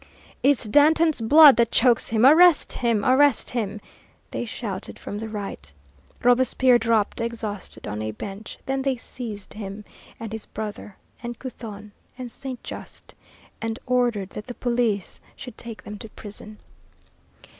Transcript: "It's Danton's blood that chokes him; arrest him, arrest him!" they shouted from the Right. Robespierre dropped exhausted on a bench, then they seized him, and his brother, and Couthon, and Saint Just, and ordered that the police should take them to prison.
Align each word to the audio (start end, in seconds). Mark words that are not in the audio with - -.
"It's 0.41 0.63
Danton's 0.67 1.21
blood 1.21 1.57
that 1.57 1.69
chokes 1.69 2.09
him; 2.09 2.25
arrest 2.25 2.73
him, 2.73 3.05
arrest 3.05 3.51
him!" 3.51 3.79
they 4.31 4.45
shouted 4.45 4.97
from 4.97 5.19
the 5.19 5.29
Right. 5.29 5.71
Robespierre 6.23 6.79
dropped 6.79 7.21
exhausted 7.21 7.85
on 7.87 8.01
a 8.01 8.09
bench, 8.09 8.57
then 8.65 8.81
they 8.81 8.97
seized 8.97 9.53
him, 9.53 9.85
and 10.19 10.31
his 10.31 10.47
brother, 10.47 10.97
and 11.21 11.37
Couthon, 11.37 11.91
and 12.17 12.31
Saint 12.31 12.63
Just, 12.63 13.13
and 13.61 13.77
ordered 13.85 14.31
that 14.31 14.47
the 14.47 14.55
police 14.55 15.19
should 15.35 15.55
take 15.59 15.83
them 15.83 15.99
to 15.99 16.09
prison. 16.09 16.57